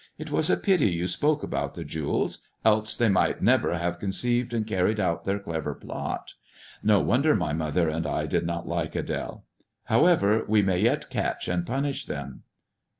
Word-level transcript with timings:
It 0.17 0.31
was 0.31 0.49
a 0.49 0.57
pity 0.57 0.89
you 0.89 1.05
spoke 1.05 1.43
about 1.43 1.75
the 1.75 1.83
jewels, 1.83 2.39
else 2.65 2.97
they 2.97 3.07
might 3.07 3.43
never 3.43 3.77
have 3.77 3.99
conceived 3.99 4.51
and 4.51 4.65
carried 4.65 4.99
out 4.99 5.25
their 5.25 5.37
clever 5.37 5.75
plot. 5.75 6.33
No 6.81 6.99
wonder 6.99 7.35
my 7.35 7.53
mother 7.53 7.87
and 7.87 8.07
I 8.07 8.25
did 8.25 8.43
not 8.43 8.67
like 8.67 8.93
Ad^le. 8.93 9.43
However, 9.83 10.43
we 10.47 10.63
may 10.63 10.79
yet 10.79 11.11
catch 11.11 11.47
and 11.47 11.67
punish 11.67 12.07
them." 12.07 12.41